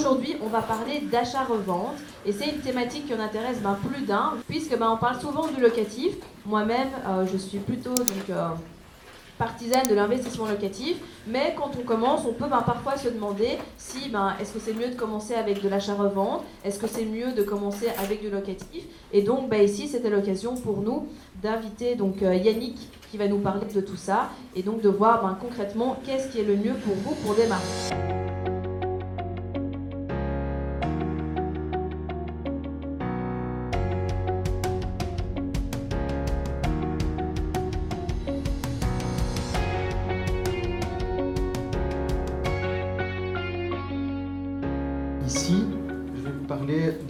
aujourd'hui, 0.00 0.36
on 0.42 0.48
va 0.48 0.62
parler 0.62 1.00
d'achat-revente 1.00 1.96
et 2.24 2.32
c'est 2.32 2.48
une 2.48 2.60
thématique 2.60 3.06
qui 3.06 3.14
en 3.14 3.20
intéresse 3.20 3.58
ben, 3.62 3.78
plus 3.86 4.02
d'un 4.04 4.34
puisque 4.48 4.76
ben, 4.78 4.90
on 4.90 4.96
parle 4.96 5.20
souvent 5.20 5.46
du 5.46 5.60
locatif. 5.60 6.14
Moi-même, 6.46 6.88
euh, 7.06 7.26
je 7.30 7.36
suis 7.36 7.58
plutôt 7.58 7.94
euh, 8.30 8.48
partisane 9.38 9.86
de 9.88 9.94
l'investissement 9.94 10.46
locatif, 10.46 10.96
mais 11.26 11.54
quand 11.56 11.72
on 11.78 11.82
commence, 11.82 12.22
on 12.26 12.32
peut 12.32 12.48
ben, 12.48 12.62
parfois 12.64 12.96
se 12.96 13.08
demander 13.08 13.58
si 13.76 14.10
est-ce 14.40 14.52
que 14.52 14.58
c'est 14.58 14.72
mieux 14.72 14.88
de 14.88 14.94
commencer 14.94 15.34
avec 15.34 15.62
de 15.62 15.68
l'achat-revente, 15.68 16.44
est-ce 16.64 16.78
que 16.78 16.86
c'est 16.86 17.04
mieux 17.04 17.32
de 17.32 17.42
commencer 17.42 17.88
avec 18.02 18.22
du 18.22 18.30
locatif. 18.30 18.84
Et 19.12 19.20
donc 19.20 19.52
ici, 19.54 19.86
c'était 19.86 20.10
l'occasion 20.10 20.54
pour 20.54 20.80
nous 20.80 21.08
d'inviter 21.42 21.98
euh, 22.00 22.34
Yannick 22.34 22.78
qui 23.10 23.18
va 23.18 23.28
nous 23.28 23.38
parler 23.38 23.66
de 23.66 23.80
tout 23.82 23.96
ça 23.96 24.30
et 24.56 24.62
donc 24.62 24.80
de 24.80 24.88
voir 24.88 25.36
concrètement 25.38 25.98
qu'est-ce 26.06 26.28
qui 26.28 26.40
est 26.40 26.44
le 26.44 26.56
mieux 26.56 26.74
pour 26.84 26.94
vous 26.94 27.14
pour 27.16 27.34
démarrer. 27.34 28.29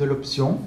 De 0.01 0.05
l'option. 0.07 0.59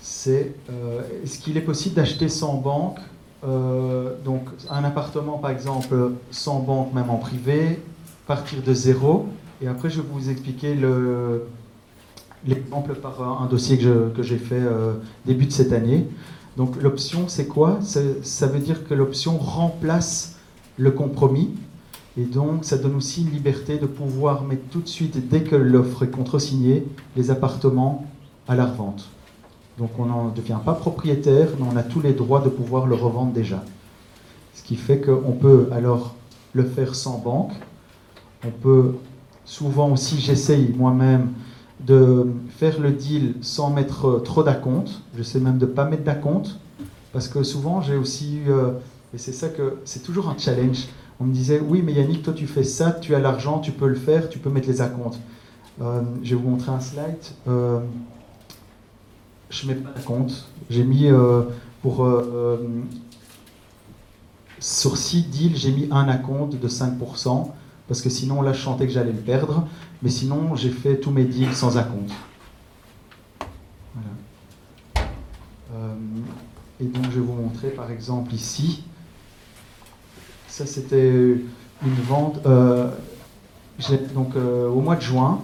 C'est 0.00 0.54
euh, 0.70 1.02
est-ce 1.22 1.38
qu'il 1.38 1.56
est 1.56 1.62
possible 1.62 1.94
d'acheter 1.94 2.28
sans 2.28 2.54
banque 2.54 2.98
euh, 3.46 4.14
donc 4.24 4.48
un 4.70 4.84
appartement 4.84 5.36
par 5.36 5.50
exemple 5.50 6.12
sans 6.30 6.60
banque 6.60 6.94
même 6.94 7.10
en 7.10 7.18
privé, 7.18 7.78
partir 8.26 8.62
de 8.62 8.72
zéro 8.72 9.26
et 9.60 9.68
après 9.68 9.90
je 9.90 10.00
vais 10.00 10.08
vous 10.10 10.30
expliquer 10.30 10.74
le, 10.74 11.44
l'exemple 12.46 12.94
par 12.94 13.42
un 13.42 13.46
dossier 13.46 13.76
que, 13.76 14.22
j'ai 14.22 14.38
fait 14.38 14.54
euh, 14.54 14.94
début 15.26 15.44
de 15.44 15.52
cette 15.52 15.72
année. 15.72 16.08
Donc 16.56 16.80
l'option 16.80 17.28
c'est 17.28 17.46
quoi? 17.46 17.80
Ça 17.82 18.46
veut 18.46 18.60
dire 18.60 18.88
que 18.88 18.94
l'option 18.94 19.36
remplace 19.36 20.36
le 20.78 20.90
compromis 20.90 21.54
et 22.16 22.24
donc, 22.24 22.64
ça 22.64 22.78
donne 22.78 22.94
aussi 22.94 23.22
une 23.22 23.30
liberté 23.30 23.78
de 23.78 23.86
pouvoir 23.86 24.44
mettre 24.44 24.62
tout 24.70 24.80
de 24.80 24.88
suite, 24.88 25.28
dès 25.28 25.42
que 25.42 25.56
l'offre 25.56 26.04
est 26.04 26.10
contresignée, 26.10 26.86
les 27.16 27.30
appartements 27.30 28.06
à 28.46 28.54
la 28.54 28.66
revente. 28.66 29.08
Donc, 29.78 29.90
on 29.98 30.06
n'en 30.06 30.28
devient 30.28 30.60
pas 30.64 30.74
propriétaire, 30.74 31.48
mais 31.58 31.66
on 31.72 31.76
a 31.76 31.82
tous 31.82 32.00
les 32.00 32.12
droits 32.12 32.40
de 32.40 32.48
pouvoir 32.48 32.86
le 32.86 32.94
revendre 32.94 33.32
déjà. 33.32 33.64
Ce 34.54 34.62
qui 34.62 34.76
fait 34.76 35.00
qu'on 35.00 35.32
peut 35.32 35.68
alors 35.72 36.14
le 36.52 36.64
faire 36.64 36.94
sans 36.94 37.18
banque. 37.18 37.52
On 38.46 38.50
peut 38.50 38.94
souvent 39.44 39.90
aussi, 39.90 40.20
j'essaye 40.20 40.72
moi-même 40.76 41.30
de 41.80 42.28
faire 42.56 42.80
le 42.80 42.92
deal 42.92 43.34
sans 43.42 43.70
mettre 43.70 44.20
trop 44.24 44.42
d'acompte. 44.42 45.02
J'essaie 45.16 45.40
même 45.40 45.58
de 45.58 45.66
ne 45.66 45.70
pas 45.70 45.84
mettre 45.84 46.04
d'acompte, 46.04 46.58
parce 47.12 47.28
que 47.28 47.42
souvent 47.42 47.80
j'ai 47.80 47.96
aussi 47.96 48.36
eu, 48.38 48.50
euh, 48.50 48.70
et 49.12 49.18
c'est 49.18 49.32
ça 49.32 49.48
que 49.48 49.78
c'est 49.84 50.02
toujours 50.02 50.28
un 50.28 50.38
challenge, 50.38 50.86
on 51.20 51.24
me 51.24 51.32
disait 51.32 51.60
oui 51.60 51.82
mais 51.82 51.92
Yannick 51.92 52.22
toi 52.22 52.32
tu 52.32 52.46
fais 52.46 52.64
ça, 52.64 52.92
tu 52.92 53.14
as 53.14 53.20
l'argent, 53.20 53.58
tu 53.58 53.72
peux 53.72 53.88
le 53.88 53.94
faire, 53.94 54.28
tu 54.28 54.38
peux 54.38 54.50
mettre 54.50 54.68
les 54.68 54.80
acomptes. 54.80 55.18
Euh, 55.80 56.02
je 56.22 56.34
vais 56.34 56.42
vous 56.42 56.48
montrer 56.48 56.70
un 56.70 56.80
slide. 56.80 57.18
Euh, 57.48 57.80
je 59.50 59.66
mets 59.66 59.74
pas 59.74 60.00
compte. 60.00 60.48
J'ai 60.70 60.84
mis 60.84 61.06
euh, 61.06 61.42
pour 61.82 62.08
sur 64.60 64.96
6 64.96 65.24
deals, 65.24 65.56
j'ai 65.56 65.72
mis 65.72 65.88
un 65.90 66.08
acompte 66.08 66.58
de 66.58 66.68
5% 66.68 67.50
parce 67.86 68.00
que 68.00 68.08
sinon 68.08 68.40
là 68.40 68.54
je 68.54 68.62
sentais 68.62 68.86
que 68.86 68.92
j'allais 68.92 69.12
le 69.12 69.18
perdre. 69.18 69.66
Mais 70.02 70.10
sinon 70.10 70.54
j'ai 70.54 70.70
fait 70.70 70.98
tous 70.98 71.10
mes 71.10 71.24
deals 71.24 71.54
sans 71.54 71.76
acompte. 71.76 72.12
Voilà. 73.94 75.94
et 76.80 76.84
donc 76.84 77.04
je 77.04 77.20
vais 77.20 77.26
vous 77.26 77.34
montrer 77.34 77.68
par 77.68 77.90
exemple 77.90 78.34
ici. 78.34 78.84
Ça, 80.56 80.66
c'était 80.66 81.10
une 81.10 82.02
vente. 82.06 82.38
Euh, 82.46 82.88
donc, 84.14 84.36
euh, 84.36 84.68
au 84.68 84.78
mois 84.78 84.94
de 84.94 85.00
juin, 85.00 85.40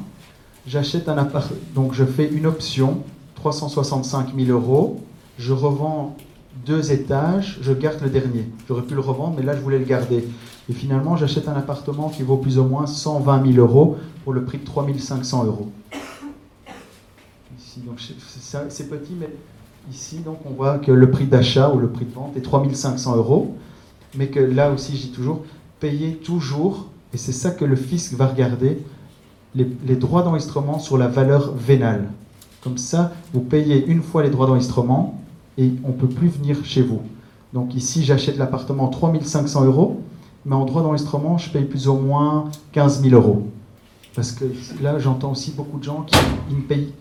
j'achète 0.69 1.09
un 1.09 1.19
appart. 1.19 1.51
Donc, 1.75 1.95
je 1.95 2.05
fais 2.05 2.29
une 2.29 2.47
option, 2.47 3.03
365 3.35 4.29
000 4.37 4.57
euros. 4.57 5.01
Je 5.37 5.53
revends 5.53 6.17
deux 6.65 6.93
étages, 6.93 7.59
je 7.61 7.73
garde 7.73 8.01
le 8.03 8.09
dernier. 8.09 8.49
J'aurais 8.69 8.83
pu 8.83 8.95
le 8.95 9.01
revendre, 9.01 9.35
mais 9.37 9.43
là, 9.43 9.57
je 9.57 9.61
voulais 9.61 9.81
le 9.81 9.85
garder. 9.85 10.29
Et 10.69 10.73
finalement, 10.73 11.17
j'achète 11.17 11.49
un 11.49 11.57
appartement 11.57 12.09
qui 12.09 12.23
vaut 12.23 12.37
plus 12.37 12.61
ou 12.61 12.65
moins 12.65 12.87
120 12.87 13.53
000 13.53 13.67
euros 13.67 13.97
pour 14.23 14.33
le 14.33 14.45
prix 14.45 14.59
de 14.59 14.65
3 14.65 14.87
500 14.97 15.45
euros. 15.45 15.73
C'est 18.69 18.89
petit, 18.89 19.17
mais 19.19 19.31
ici, 19.91 20.19
donc, 20.19 20.39
on 20.47 20.51
voit 20.51 20.79
que 20.79 20.93
le 20.93 21.11
prix 21.11 21.25
d'achat 21.27 21.69
ou 21.71 21.81
le 21.81 21.89
prix 21.89 22.05
de 22.05 22.15
vente 22.15 22.37
est 22.37 22.43
3 22.43 22.65
500 22.73 23.17
euros 23.17 23.57
mais 24.15 24.29
que 24.29 24.41
là 24.41 24.71
aussi, 24.71 24.93
dis 24.93 25.13
toujours, 25.13 25.43
payez 25.79 26.15
toujours, 26.15 26.87
et 27.13 27.17
c'est 27.17 27.33
ça 27.33 27.51
que 27.51 27.65
le 27.65 27.77
fisc 27.77 28.15
va 28.15 28.27
regarder, 28.27 28.79
les, 29.55 29.97
droits 29.97 30.23
d'enregistrement 30.23 30.79
sur 30.79 30.97
la 30.97 31.09
valeur 31.09 31.53
vénale. 31.55 32.09
Comme 32.63 32.79
ça, 32.79 33.13
vous 33.33 33.41
payez 33.41 33.85
une 33.87 34.03
fois 34.03 34.23
les 34.23 34.31
droits 34.31 34.47
d'enregistrement 34.47 35.21
et 35.59 35.73
on 35.85 35.89
ne 35.89 35.93
peut 35.93 36.09
plus 36.09 36.29
venir 36.29 36.65
chez 36.65 36.83
vous. 36.83 37.01
Donc 37.53 37.75
ici, 37.75 38.05
j'achète 38.05 38.37
l'appartement 38.37 38.89
3500 38.89 39.65
euros, 39.65 40.03
mais 40.45 40.55
en 40.55 40.65
droit 40.65 40.83
d'enregistrement, 40.83 41.37
je 41.37 41.51
paye 41.51 41.65
plus 41.65 41.89
ou 41.89 41.95
moins 41.95 42.51
15 42.73 43.03
000 43.03 43.15
euros. 43.15 43.49
Parce 44.15 44.33
que 44.33 44.45
là, 44.83 44.99
j'entends 44.99 45.33
aussi 45.33 45.53
beaucoup 45.53 45.79
de 45.79 45.85
gens 45.85 46.03
qui 46.03 46.17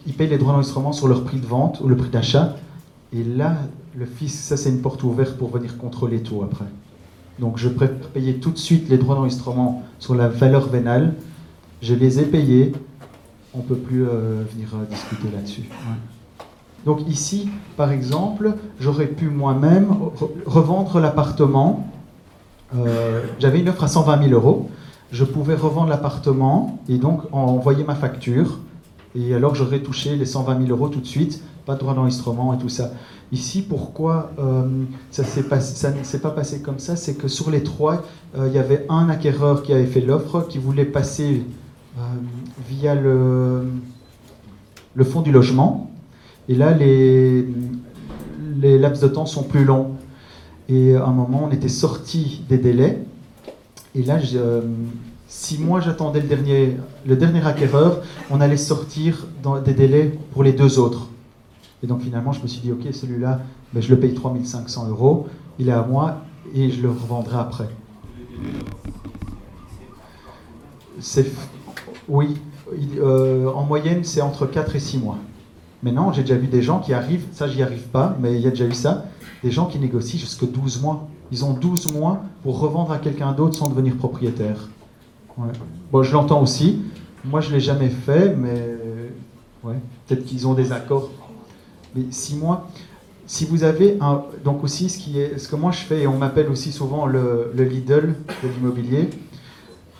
ils 0.07 0.13
payent 0.13 0.27
les 0.27 0.37
droits 0.37 0.53
d'enregistrement 0.53 0.91
sur 0.91 1.07
leur 1.07 1.23
prix 1.23 1.39
de 1.39 1.45
vente 1.45 1.81
ou 1.81 1.87
le 1.87 1.95
prix 1.95 2.09
d'achat. 2.09 2.55
Et 3.13 3.23
là, 3.23 3.57
le 3.95 4.05
fisc, 4.05 4.35
ça 4.35 4.57
c'est 4.57 4.69
une 4.69 4.81
porte 4.81 5.03
ouverte 5.03 5.37
pour 5.37 5.49
venir 5.49 5.77
contrôler 5.77 6.21
tout 6.21 6.41
après. 6.43 6.65
Donc 7.39 7.57
je 7.57 7.69
préfère 7.69 8.09
payer 8.09 8.35
tout 8.35 8.51
de 8.51 8.57
suite 8.57 8.89
les 8.89 8.97
droits 8.97 9.16
d'enregistrement 9.16 9.83
sur 10.00 10.16
la 10.16 10.27
valeur 10.27 10.67
vénale. 10.67 11.13
Je 11.81 11.95
les 11.95 12.19
ai 12.19 12.23
payés. 12.23 12.73
On 13.53 13.59
ne 13.59 13.63
peut 13.63 13.75
plus 13.75 14.05
euh, 14.05 14.44
venir 14.51 14.69
euh, 14.73 14.85
discuter 14.85 15.29
là-dessus. 15.33 15.63
Donc 16.85 17.07
ici, 17.07 17.50
par 17.77 17.91
exemple, 17.91 18.53
j'aurais 18.79 19.07
pu 19.07 19.29
moi-même 19.29 19.95
revendre 20.45 21.00
l'appartement. 21.00 21.88
Euh, 22.77 23.23
j'avais 23.39 23.59
une 23.59 23.69
offre 23.69 23.83
à 23.83 23.88
120 23.88 24.23
000 24.29 24.33
euros. 24.33 24.69
Je 25.11 25.23
pouvais 25.23 25.56
revendre 25.56 25.89
l'appartement 25.89 26.79
et 26.88 26.97
donc 26.97 27.21
envoyer 27.31 27.83
ma 27.83 27.95
facture. 27.95 28.59
Et 29.15 29.33
alors 29.33 29.55
j'aurais 29.55 29.79
touché 29.79 30.15
les 30.15 30.25
120 30.25 30.65
000 30.65 30.69
euros 30.69 30.89
tout 30.89 30.99
de 30.99 31.05
suite, 31.05 31.41
pas 31.65 31.73
de 31.75 31.79
droit 31.79 31.93
d'enregistrement 31.93 32.53
et 32.53 32.57
tout 32.57 32.69
ça. 32.69 32.91
Ici, 33.31 33.61
pourquoi 33.61 34.31
euh, 34.39 34.67
ça, 35.11 35.21
ne 35.23 36.03
s'est 36.03 36.19
pas 36.19 36.31
passé 36.31 36.61
comme 36.61 36.79
ça? 36.79 36.95
C'est 36.95 37.13
que 37.15 37.27
sur 37.27 37.51
les 37.51 37.61
trois, 37.61 38.03
euh, 38.35 38.47
il 38.47 38.53
y 38.53 38.57
avait 38.57 38.85
un 38.89 39.07
acquéreur 39.09 39.61
qui 39.61 39.71
avait 39.71 39.85
fait 39.85 40.01
l'offre, 40.01 40.47
qui 40.49 40.57
voulait 40.57 40.85
passer 40.85 41.43
euh, 41.97 42.01
via 42.67 42.95
le, 42.95 43.65
le 44.95 45.03
fonds 45.03 45.21
du 45.21 45.31
logement. 45.31 45.91
Et 46.47 46.55
là, 46.55 46.71
les, 46.71 47.47
les 48.59 48.79
laps 48.79 49.03
de 49.03 49.07
temps 49.07 49.27
sont 49.27 49.43
plus 49.43 49.63
longs. 49.63 49.91
Et 50.67 50.95
à 50.95 51.05
un 51.05 51.13
moment, 51.13 51.47
on 51.47 51.51
était 51.51 51.67
sorti 51.67 52.43
des 52.49 52.57
délais. 52.57 53.03
Et 53.93 54.01
là, 54.01 54.17
si 55.29 55.59
moi 55.59 55.79
j'attendais 55.79 56.19
le 56.19 56.28
dernier, 56.28 56.78
le 57.06 57.16
dernier 57.16 57.45
acquéreur, 57.45 58.01
on 58.31 58.41
allait 58.41 58.57
sortir 58.57 59.28
des 59.63 59.73
délais 59.73 60.12
pour 60.34 60.44
les 60.44 60.53
deux 60.53 60.79
autres. 60.79 61.07
Et 61.84 61.88
donc 61.88 62.01
finalement, 62.01 62.34
je 62.34 62.41
me 62.41 62.47
suis 62.47 62.59
dit, 62.59 62.72
ok, 62.72 62.91
celui-là, 62.91 63.39
ben, 63.72 63.81
je 63.81 63.89
le 63.89 64.00
paye 64.00 64.16
3500 64.16 64.89
euros, 64.89 65.28
il 65.59 65.69
est 65.69 65.73
à 65.73 65.84
moi 65.84 66.18
et 66.56 66.72
je 66.72 66.81
le 66.81 66.89
revendrai 66.89 67.38
après. 67.38 67.69
C'est, 71.00 71.31
oui, 72.09 72.35
euh, 72.98 73.51
en 73.53 73.63
moyenne, 73.63 74.03
c'est 74.03 74.21
entre 74.21 74.48
4 74.48 74.75
et 74.75 74.80
6 74.80 74.98
mois. 74.98 75.19
Maintenant, 75.83 76.12
j'ai 76.12 76.24
déjà 76.24 76.36
vu 76.36 76.48
des 76.48 76.63
gens 76.63 76.80
qui 76.80 76.92
arrivent, 76.92 77.25
ça 77.33 77.48
j'y 77.48 77.62
arrive 77.62 77.88
pas, 77.88 78.18
mais 78.19 78.33
il 78.33 78.42
y 78.42 78.48
a 78.48 78.50
déjà 78.50 78.65
eu 78.65 78.74
ça, 78.74 79.06
des 79.44 79.51
gens 79.51 79.68
qui 79.68 79.77
négocient 79.77 80.19
jusqu'à 80.19 80.48
12 80.48 80.81
mois. 80.81 81.07
Ils 81.31 81.45
ont 81.45 81.53
12 81.53 81.94
mois 81.94 82.24
pour 82.42 82.59
revendre 82.59 82.92
à 82.92 82.98
quelqu'un 82.98 83.31
d'autre 83.31 83.56
sans 83.56 83.69
devenir 83.69 83.95
propriétaire. 83.95 84.68
Bon, 85.91 86.03
je 86.03 86.13
l'entends 86.13 86.41
aussi. 86.41 86.81
Moi, 87.23 87.41
je 87.41 87.49
ne 87.49 87.55
l'ai 87.55 87.59
jamais 87.59 87.89
fait, 87.89 88.35
mais 88.35 88.77
peut-être 90.07 90.25
qu'ils 90.25 90.47
ont 90.47 90.53
des 90.53 90.71
accords 90.71 91.09
mais 91.95 92.03
six 92.11 92.35
mois. 92.35 92.67
Si 93.25 93.45
vous 93.45 93.63
avez 93.63 93.97
un, 94.01 94.23
donc 94.43 94.63
aussi 94.63 94.89
ce 94.89 94.97
qui 94.97 95.19
est, 95.19 95.37
ce 95.37 95.47
que 95.47 95.55
moi 95.55 95.71
je 95.71 95.79
fais 95.79 96.01
et 96.01 96.07
on 96.07 96.17
m'appelle 96.17 96.49
aussi 96.49 96.71
souvent 96.71 97.05
le, 97.05 97.51
le 97.53 97.63
Lidl 97.63 98.15
de 98.43 98.47
l'immobilier. 98.47 99.09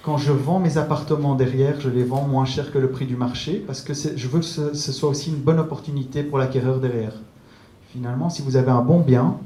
Quand 0.04 0.18
je 0.18 0.32
vends 0.32 0.60
mes 0.60 0.78
appartements 0.78 1.36
derrière, 1.36 1.80
je 1.80 1.90
les 1.90 2.04
vends 2.04 2.28
moins 2.28 2.46
cher 2.46 2.72
que 2.72 2.78
le 2.78 2.90
prix 2.90 3.06
du 3.06 3.16
marché 3.16 3.64
parce 3.66 3.82
que 3.82 3.94
je 3.94 4.28
veux 4.28 4.40
que 4.40 4.46
ce, 4.46 4.74
soit 4.74 5.10
aussi 5.10 5.30
une 5.30 5.38
bonne 5.38 5.60
opportunité 5.60 6.24
pour 6.24 6.38
l'acquéreur 6.38 6.80
derrière. 6.80 7.14
Finalement, 7.92 8.30
si 8.30 8.42
vous 8.42 8.56
avez 8.56 8.72
un 8.72 8.82
bon 8.82 9.00
bien 9.00 9.38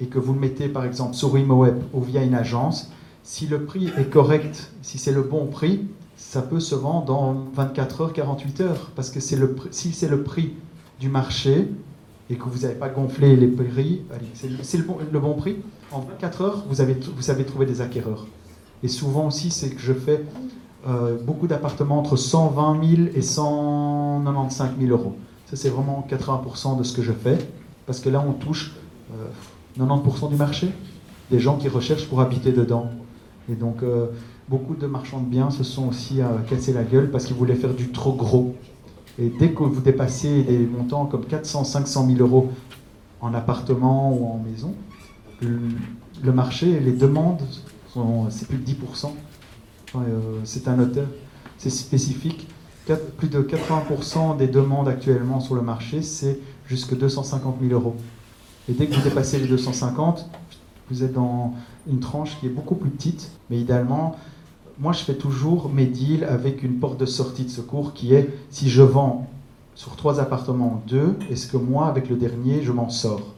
et 0.00 0.06
que 0.06 0.18
vous 0.18 0.34
le 0.34 0.40
mettez 0.40 0.68
par 0.68 0.84
exemple 0.84 1.14
sur 1.14 1.36
ImoWeb 1.38 1.82
ou 1.94 2.02
via 2.02 2.22
une 2.22 2.34
agence, 2.34 2.90
Si 3.28 3.46
le 3.46 3.66
prix 3.66 3.92
est 3.98 4.08
correct, 4.08 4.72
si 4.80 4.96
c'est 4.96 5.12
le 5.12 5.20
bon 5.20 5.48
prix, 5.48 5.82
ça 6.16 6.40
peut 6.40 6.60
se 6.60 6.74
vendre 6.74 7.04
dans 7.04 7.44
24 7.52 8.00
heures, 8.00 8.12
48 8.14 8.60
heures. 8.62 8.90
Parce 8.96 9.10
que 9.10 9.18
le, 9.36 9.54
si 9.70 9.92
c'est 9.92 10.08
le 10.08 10.22
prix 10.22 10.54
du 10.98 11.10
marché 11.10 11.68
et 12.30 12.36
que 12.36 12.44
vous 12.44 12.60
n'avez 12.60 12.74
pas 12.74 12.88
gonflé 12.88 13.36
les 13.36 13.48
prix, 13.48 14.00
c'est 14.32 14.78
le, 14.78 14.82
bon, 14.82 14.96
le, 15.12 15.20
bon, 15.20 15.34
prix, 15.34 15.56
en 15.92 16.00
24 16.00 16.40
heures, 16.40 16.64
vous, 16.70 16.80
avez, 16.80 16.94
vous 16.94 17.20
savez 17.20 17.44
trouver 17.44 17.66
des 17.66 17.82
acquéreurs. 17.82 18.26
Et 18.82 18.88
souvent 18.88 19.26
aussi, 19.26 19.50
c'est 19.50 19.68
que 19.68 19.80
je 19.80 19.92
fais 19.92 20.24
euh, 20.88 21.18
beaucoup 21.22 21.46
d'appartements 21.46 21.98
entre 21.98 22.16
120 22.16 22.82
000 22.82 23.08
et 23.14 23.20
195 23.20 24.70
000 24.80 24.90
euros. 24.90 25.16
Ça, 25.50 25.56
c'est 25.56 25.68
vraiment 25.68 26.02
80% 26.08 26.78
de 26.78 26.82
ce 26.82 26.96
que 26.96 27.02
je 27.02 27.12
fais. 27.12 27.36
Parce 27.84 28.00
que 28.00 28.08
là, 28.08 28.24
on 28.26 28.32
touche 28.32 28.72
90% 29.78 30.24
euh, 30.24 30.28
du 30.28 30.36
marché. 30.36 30.70
Des 31.30 31.38
gens 31.38 31.58
qui 31.58 31.68
recherchent 31.68 32.08
pour 32.08 32.22
habiter 32.22 32.52
dedans. 32.52 32.90
Et 33.50 33.54
donc, 33.54 33.82
euh, 33.82 34.06
beaucoup 34.48 34.74
de 34.74 34.86
marchands 34.86 35.20
de 35.20 35.26
biens 35.26 35.50
se 35.50 35.64
sont 35.64 35.88
aussi 35.88 36.20
cassés 36.48 36.72
la 36.72 36.84
gueule 36.84 37.10
parce 37.10 37.24
qu'ils 37.24 37.36
voulaient 37.36 37.54
faire 37.54 37.74
du 37.74 37.90
trop 37.90 38.12
gros. 38.12 38.54
Et 39.18 39.32
dès 39.38 39.50
que 39.50 39.62
vous 39.62 39.80
dépassez 39.80 40.42
des 40.42 40.58
montants 40.58 41.06
comme 41.06 41.24
400, 41.24 41.64
500 41.64 42.06
000 42.06 42.18
euros 42.20 42.52
en 43.20 43.34
appartement 43.34 44.12
ou 44.12 44.26
en 44.26 44.38
maison, 44.38 44.74
le, 45.40 46.32
marché, 46.32 46.78
les 46.78 46.92
demandes, 46.92 47.42
c'est 48.30 48.46
plus 48.46 48.58
de 48.58 48.70
10%. 48.70 49.10
c'est 50.44 50.68
un 50.68 50.76
notaire, 50.76 51.08
c'est 51.56 51.70
spécifique. 51.70 52.46
plus 53.16 53.28
de 53.28 53.42
80% 53.42 54.36
des 54.36 54.46
demandes 54.46 54.88
actuellement 54.88 55.40
sur 55.40 55.56
le 55.56 55.62
marché, 55.62 56.02
c'est 56.02 56.38
jusque 56.66 56.96
250 56.96 57.56
000 57.60 57.72
euros. 57.72 57.96
Et 58.68 58.72
dès 58.72 58.86
que 58.86 58.94
vous 58.94 59.02
dépassez 59.02 59.38
les 59.38 59.48
250, 59.48 60.28
vous 60.90 61.02
êtes 61.02 61.12
dans 61.12 61.54
une 61.86 62.00
tranche 62.00 62.38
qui 62.40 62.46
est 62.46 62.50
beaucoup 62.50 62.74
plus 62.74 62.90
petite, 62.90 63.30
mais 63.50 63.58
idéalement, 63.58 64.16
moi, 64.78 64.92
je 64.92 65.00
fais 65.00 65.14
toujours 65.14 65.68
mes 65.68 65.86
deals 65.86 66.24
avec 66.24 66.62
une 66.62 66.78
porte 66.78 66.98
de 66.98 67.06
sortie 67.06 67.44
de 67.44 67.50
secours 67.50 67.94
qui 67.94 68.14
est 68.14 68.30
si 68.50 68.70
je 68.70 68.82
vends 68.82 69.28
sur 69.74 69.96
trois 69.96 70.20
appartements 70.20 70.82
deux, 70.86 71.16
est-ce 71.30 71.46
que 71.46 71.56
moi, 71.56 71.86
avec 71.88 72.08
le 72.08 72.16
dernier, 72.16 72.62
je 72.62 72.72
m'en 72.72 72.88
sors? 72.88 73.34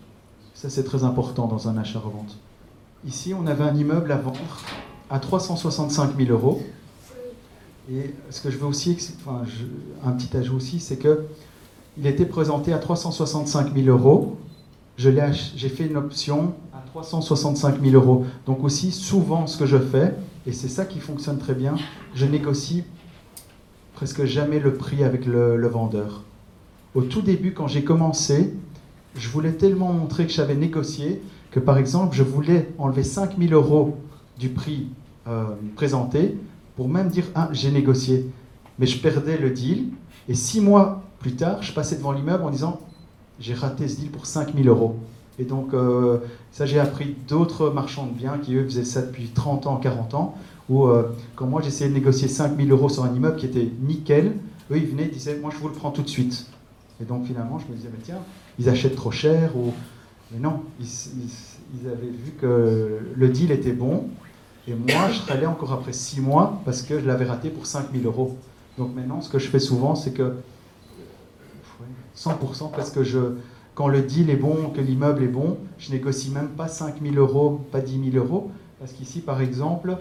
Ça, 0.54 0.68
c'est 0.68 0.84
très 0.84 1.04
important 1.04 1.46
dans 1.46 1.68
un 1.68 1.78
achat-revente. 1.78 2.36
Ici, 3.06 3.32
on 3.32 3.46
avait 3.46 3.64
un 3.64 3.74
immeuble 3.74 4.12
à 4.12 4.16
vendre 4.16 4.38
à 5.08 5.18
365 5.18 6.16
000 6.16 6.30
euros. 6.30 6.62
Et 7.90 8.14
ce 8.28 8.42
que 8.42 8.50
je 8.50 8.58
veux 8.58 8.66
aussi, 8.66 8.96
un 10.04 10.12
petit 10.12 10.36
ajout 10.36 10.56
aussi, 10.56 10.80
c'est 10.80 10.98
que 10.98 11.26
il 11.96 12.06
était 12.06 12.26
présenté 12.26 12.72
à 12.72 12.78
365 12.78 13.74
000 13.74 13.88
euros. 13.88 14.36
J'ai 14.96 15.68
fait 15.70 15.86
une 15.86 15.96
option 15.96 16.52
365 16.90 17.80
000 17.80 17.94
euros. 17.94 18.26
Donc 18.46 18.64
aussi, 18.64 18.90
souvent, 18.90 19.46
ce 19.46 19.56
que 19.56 19.66
je 19.66 19.78
fais, 19.78 20.14
et 20.46 20.52
c'est 20.52 20.68
ça 20.68 20.84
qui 20.84 20.98
fonctionne 20.98 21.38
très 21.38 21.54
bien. 21.54 21.76
Je 22.14 22.26
négocie 22.26 22.82
presque 23.94 24.24
jamais 24.24 24.58
le 24.58 24.74
prix 24.74 25.04
avec 25.04 25.24
le, 25.24 25.68
vendeur. 25.68 26.24
Au 26.94 27.02
tout 27.02 27.22
début, 27.22 27.52
quand 27.52 27.68
j'ai 27.68 27.84
commencé, 27.84 28.54
je 29.14 29.28
voulais 29.28 29.52
tellement 29.52 29.92
montrer 29.92 30.26
que 30.26 30.32
j'avais 30.32 30.56
négocié 30.56 31.22
que, 31.52 31.60
par 31.60 31.78
exemple, 31.78 32.16
je 32.16 32.24
voulais 32.24 32.70
enlever 32.78 33.04
5000 33.04 33.52
euros 33.52 33.96
du 34.38 34.48
prix 34.48 34.88
euh, 35.28 35.44
présenté 35.76 36.36
pour 36.76 36.88
même 36.88 37.08
dire 37.08 37.26
ah, 37.36 37.50
j'ai 37.52 37.70
négocié. 37.70 38.28
Mais 38.80 38.86
je 38.86 39.00
perdais 39.00 39.36
le 39.36 39.50
deal. 39.50 39.90
Et 40.28 40.34
six 40.34 40.60
mois 40.60 41.02
plus 41.20 41.36
tard, 41.36 41.62
je 41.62 41.72
passais 41.72 41.96
devant 41.96 42.12
l'immeuble 42.12 42.42
en 42.42 42.50
disant 42.50 42.80
j'ai 43.38 43.54
raté 43.54 43.86
ce 43.86 43.96
deal 43.96 44.10
pour 44.10 44.26
5000 44.26 44.66
euros. 44.66 44.96
Et 45.38 45.44
donc, 45.44 45.72
euh, 45.72 46.18
ça, 46.52 46.66
j'ai 46.66 46.78
appris 46.78 47.16
d'autres 47.28 47.70
marchands 47.70 48.06
de 48.06 48.12
biens 48.12 48.38
qui, 48.42 48.54
eux, 48.54 48.64
faisaient 48.64 48.84
ça 48.84 49.02
depuis 49.02 49.28
30 49.28 49.66
ans, 49.66 49.76
40 49.76 50.14
ans, 50.14 50.34
où, 50.68 50.86
euh, 50.86 51.14
quand 51.36 51.46
moi, 51.46 51.62
j'essayais 51.62 51.88
de 51.88 51.94
négocier 51.94 52.28
5000 52.28 52.70
euros 52.70 52.88
sur 52.88 53.04
un 53.04 53.14
immeuble 53.14 53.36
qui 53.36 53.46
était 53.46 53.70
nickel, 53.80 54.34
eux, 54.70 54.76
ils 54.76 54.86
venaient, 54.86 55.04
ils 55.04 55.10
disaient, 55.10 55.38
moi, 55.38 55.50
je 55.52 55.58
vous 55.58 55.68
le 55.68 55.74
prends 55.74 55.90
tout 55.90 56.02
de 56.02 56.08
suite. 56.08 56.46
Et 57.00 57.04
donc, 57.04 57.26
finalement, 57.26 57.58
je 57.58 57.70
me 57.72 57.76
disais, 57.76 57.88
mais 57.90 58.02
tiens, 58.02 58.18
ils 58.58 58.68
achètent 58.68 58.96
trop 58.96 59.10
cher, 59.10 59.56
ou... 59.56 59.72
Mais 60.32 60.38
non, 60.38 60.62
ils, 60.78 61.88
avaient 61.88 62.06
vu 62.06 62.32
que 62.40 63.00
le 63.16 63.28
deal 63.28 63.50
était 63.50 63.72
bon, 63.72 64.04
et 64.68 64.74
moi, 64.74 65.08
je 65.10 65.18
serais 65.18 65.32
allé 65.32 65.46
encore 65.46 65.72
après 65.72 65.92
6 65.92 66.20
mois, 66.20 66.60
parce 66.64 66.82
que 66.82 67.00
je 67.00 67.06
l'avais 67.06 67.24
raté 67.24 67.48
pour 67.48 67.66
5000 67.66 68.06
euros. 68.06 68.36
Donc 68.78 68.94
maintenant, 68.94 69.20
ce 69.20 69.28
que 69.28 69.38
je 69.38 69.48
fais 69.48 69.58
souvent, 69.58 69.94
c'est 69.94 70.12
que 70.12 70.34
100% 72.16 72.70
parce 72.70 72.90
que 72.90 73.02
je, 73.02 73.18
quand 73.80 73.88
le 73.88 74.02
deal 74.02 74.28
est 74.28 74.36
bon, 74.36 74.68
que 74.76 74.80
l'immeuble 74.82 75.22
est 75.22 75.28
bon, 75.28 75.56
je 75.78 75.90
négocie 75.90 76.30
même 76.32 76.50
pas 76.50 76.68
5 76.68 76.96
000 77.02 77.14
euros, 77.14 77.62
pas 77.72 77.80
10 77.80 78.10
000 78.12 78.22
euros, 78.22 78.50
parce 78.78 78.92
qu'ici, 78.92 79.20
par 79.20 79.40
exemple, 79.40 79.96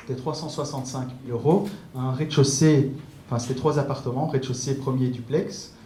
c'était 0.00 0.18
365 0.18 1.06
000 1.24 1.38
euros, 1.38 1.68
un 1.94 2.10
rez-de-chaussée, 2.10 2.90
enfin 3.24 3.38
c'était 3.38 3.54
trois 3.54 3.78
appartements, 3.78 4.26
rez-de-chaussée, 4.26 4.78
premier 4.78 5.06
duplex. 5.06 5.76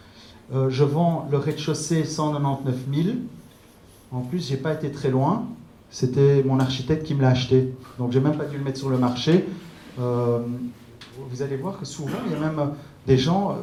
Euh, 0.55 0.71
je 0.71 0.83
vends 0.83 1.29
le 1.31 1.37
rez-de-chaussée 1.37 2.07
199 2.07 2.75
000. 2.91 3.09
En 4.13 4.21
plus, 4.23 4.49
j'ai 4.49 4.57
pas 4.57 4.73
été 4.73 4.91
très 4.91 5.11
loin. 5.11 5.45
C'était 5.91 6.43
mon 6.43 6.59
architecte 6.59 7.05
qui 7.05 7.15
me 7.15 7.21
l'a 7.21 7.29
acheté. 7.29 7.75
Donc, 7.99 8.13
j'ai 8.13 8.21
même 8.21 8.39
pas 8.39 8.47
dû 8.47 8.57
le 8.57 8.65
mettre 8.65 8.79
sur 8.79 8.89
le 8.89 8.97
marché. 8.97 9.45
Euh, 10.01 10.39
vous 11.29 11.43
allez 11.43 11.57
voir 11.59 11.79
que 11.79 11.85
souvent, 11.85 12.17
il 12.25 12.33
y 12.33 12.35
a 12.35 12.39
même 12.39 12.73
des 13.07 13.19
gens, 13.19 13.51
euh, 13.51 13.55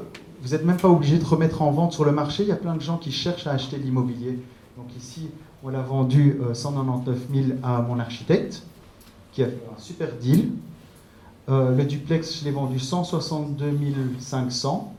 vous 0.42 0.50
n'êtes 0.50 0.66
même 0.66 0.78
pas 0.78 0.89
obligé 0.89 1.18
de 1.18 1.25
remettre 1.25 1.62
en 1.62 1.72
vente 1.72 1.94
sur 1.94 2.06
le 2.06 2.12
marché. 2.12 2.44
Il 2.44 2.50
y 2.50 2.51
a 2.51 2.57
plein 2.57 2.75
de 2.75 2.81
gens 2.81 2.98
qui 2.98 3.12
cherchent 3.12 3.48
à 3.48 3.51
acheter 3.51 3.78
l'immobilier. 3.78 4.39
Donc 4.78 4.88
ici, 4.95 5.30
on 5.63 5.69
l'a 5.69 5.81
vendu 5.81 6.39
199 6.54 7.18
euh, 7.18 7.44
000 7.48 7.60
à 7.63 7.81
mon 7.81 8.00
architecte, 8.00 8.63
qui 9.31 9.44
a 9.44 9.48
fait 9.48 9.63
un 9.75 9.80
super 9.80 10.13
deal. 10.22 10.51
Euh, 11.50 11.75
le 11.75 11.84
duplex, 11.86 12.39
je 12.39 12.45
l'ai 12.45 12.51
vendu 12.51 12.80
162 12.80 13.78
500. 14.19 14.94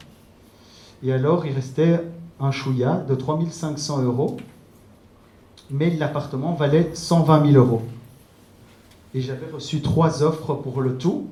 Et 1.04 1.12
alors, 1.12 1.46
il 1.46 1.52
restait 1.52 2.00
un 2.40 2.50
chouïa 2.50 3.04
de 3.08 3.14
3500 3.14 4.02
euros. 4.02 4.36
Mais 5.70 5.90
l'appartement 5.90 6.54
valait 6.54 6.90
120 6.94 7.52
000 7.52 7.64
euros. 7.64 7.82
Et 9.14 9.20
j'avais 9.20 9.50
reçu 9.50 9.82
trois 9.82 10.22
offres 10.22 10.54
pour 10.54 10.80
le 10.80 10.96
tout. 10.96 11.28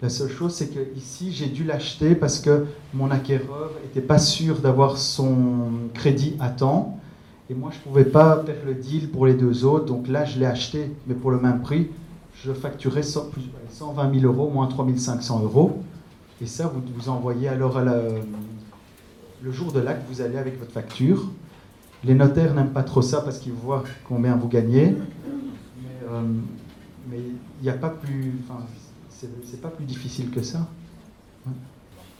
La 0.00 0.08
seule 0.08 0.30
chose, 0.30 0.54
c'est 0.54 0.68
que 0.68 0.96
ici, 0.96 1.32
j'ai 1.32 1.46
dû 1.46 1.64
l'acheter 1.64 2.14
parce 2.14 2.38
que 2.38 2.66
mon 2.94 3.10
acquéreur 3.10 3.72
n'était 3.82 4.00
pas 4.00 4.18
sûr 4.18 4.60
d'avoir 4.60 4.96
son 4.96 5.70
crédit 5.92 6.36
à 6.38 6.50
temps. 6.50 7.00
Et 7.50 7.54
moi, 7.54 7.70
je 7.72 7.78
ne 7.78 7.82
pouvais 7.82 8.04
pas 8.04 8.44
faire 8.44 8.64
le 8.64 8.74
deal 8.74 9.10
pour 9.10 9.26
les 9.26 9.34
deux 9.34 9.64
autres. 9.64 9.86
Donc 9.86 10.06
là, 10.06 10.24
je 10.24 10.38
l'ai 10.38 10.46
acheté, 10.46 10.92
mais 11.08 11.14
pour 11.14 11.32
le 11.32 11.40
même 11.40 11.62
prix. 11.62 11.88
Je 12.44 12.52
facturais 12.52 13.02
120 13.02 14.20
000 14.20 14.32
euros, 14.32 14.48
moins 14.50 14.68
3 14.68 14.86
500 14.96 15.42
euros. 15.42 15.82
Et 16.40 16.46
ça, 16.46 16.72
vous 16.72 17.08
envoyez 17.08 17.48
alors 17.48 17.80
le 17.80 19.50
jour 19.50 19.72
de 19.72 19.80
l'acte, 19.80 20.02
vous 20.08 20.20
allez 20.20 20.38
avec 20.38 20.60
votre 20.60 20.72
facture. 20.72 21.24
Les 22.04 22.14
notaires 22.14 22.54
n'aiment 22.54 22.70
pas 22.70 22.84
trop 22.84 23.02
ça 23.02 23.22
parce 23.22 23.38
qu'ils 23.38 23.52
voient 23.52 23.82
combien 24.06 24.36
vous 24.36 24.46
gagnez. 24.46 24.94
Mais 25.82 26.08
euh, 26.08 26.22
il 27.12 27.64
n'y 27.64 27.70
a 27.70 27.74
pas 27.74 27.90
plus 27.90 28.34
c'est 29.18 29.60
pas 29.60 29.68
plus 29.68 29.84
difficile 29.84 30.30
que 30.30 30.42
ça. 30.42 30.66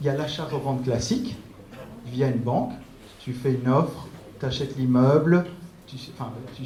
Il 0.01 0.05
y 0.05 0.09
a 0.09 0.15
l'achat-revente 0.15 0.83
classique 0.83 1.35
via 2.05 2.27
une 2.27 2.39
banque. 2.39 2.71
Tu 3.19 3.33
fais 3.33 3.53
une 3.53 3.69
offre, 3.69 4.07
tu 4.39 4.45
achètes 4.45 4.77
l'immeuble, 4.77 5.45
tu, 5.87 5.97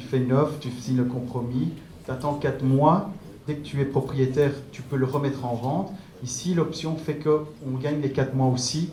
fais 0.00 0.18
une 0.18 0.32
offre, 0.32 0.58
tu 0.60 0.70
signes 0.70 0.98
le 0.98 1.04
compromis, 1.04 1.72
tu 2.04 2.10
attends 2.10 2.34
4 2.34 2.64
mois. 2.64 3.10
Dès 3.46 3.56
que 3.56 3.62
tu 3.62 3.80
es 3.80 3.84
propriétaire, 3.84 4.52
tu 4.72 4.82
peux 4.82 4.96
le 4.96 5.04
remettre 5.04 5.44
en 5.44 5.54
vente. 5.54 5.92
Ici, 6.22 6.54
l'option 6.54 6.96
fait 6.96 7.16
qu'on 7.16 7.78
gagne 7.78 8.00
les 8.00 8.10
4 8.10 8.34
mois 8.34 8.48
aussi 8.48 8.90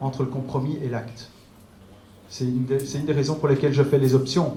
entre 0.00 0.22
le 0.22 0.28
compromis 0.28 0.78
et 0.82 0.88
l'acte. 0.88 1.30
C'est 2.28 2.44
une, 2.44 2.64
des 2.64 3.12
raisons 3.12 3.36
pour 3.36 3.48
lesquelles 3.48 3.72
je 3.72 3.82
fais 3.82 3.98
les 3.98 4.14
options. 4.14 4.56